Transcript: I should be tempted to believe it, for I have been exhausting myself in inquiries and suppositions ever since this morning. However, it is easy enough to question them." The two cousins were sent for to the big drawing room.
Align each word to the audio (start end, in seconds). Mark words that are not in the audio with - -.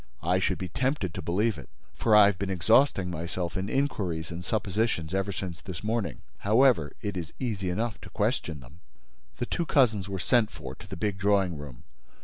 I 0.23 0.39
should 0.39 0.57
be 0.57 0.67
tempted 0.69 1.13
to 1.13 1.21
believe 1.21 1.59
it, 1.59 1.69
for 1.93 2.15
I 2.15 2.25
have 2.25 2.39
been 2.39 2.49
exhausting 2.49 3.11
myself 3.11 3.55
in 3.55 3.69
inquiries 3.69 4.31
and 4.31 4.43
suppositions 4.43 5.13
ever 5.13 5.31
since 5.31 5.61
this 5.61 5.83
morning. 5.83 6.23
However, 6.39 6.93
it 7.03 7.15
is 7.17 7.33
easy 7.39 7.69
enough 7.69 8.01
to 8.01 8.09
question 8.09 8.61
them." 8.61 8.79
The 9.37 9.45
two 9.45 9.67
cousins 9.67 10.09
were 10.09 10.17
sent 10.17 10.49
for 10.49 10.73
to 10.73 10.87
the 10.87 10.97
big 10.97 11.19
drawing 11.19 11.55
room. 11.55 11.83